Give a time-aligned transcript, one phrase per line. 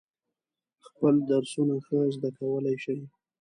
[0.87, 2.97] خپل درسونه ښه زده کولای شي.